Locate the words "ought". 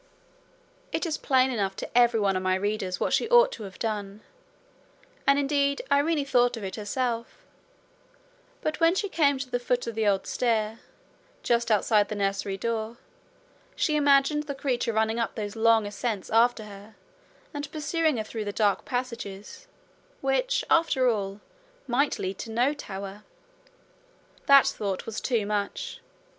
3.29-3.51